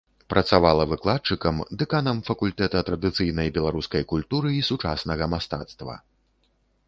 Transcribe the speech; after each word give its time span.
Працавала 0.33 0.83
выкладчыкам, 0.91 1.55
дэканам 1.81 2.21
факультэта 2.29 2.81
традыцыйнай 2.87 3.53
беларускай 3.57 4.03
культуры 4.13 4.49
і 4.61 4.67
сучаснага 4.69 5.25
мастацтва. 5.35 5.95